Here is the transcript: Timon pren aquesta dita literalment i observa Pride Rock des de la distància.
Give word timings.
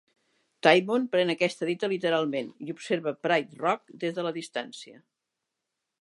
Timon 0.67 1.03
pren 1.15 1.31
aquesta 1.33 1.67
dita 1.69 1.89
literalment 1.91 2.49
i 2.69 2.73
observa 2.77 3.15
Pride 3.27 3.63
Rock 3.67 3.97
des 4.05 4.17
de 4.19 4.29
la 4.29 4.37
distància. 4.39 4.99